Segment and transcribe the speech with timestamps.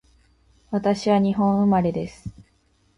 [0.71, 2.27] 私は日本生まれです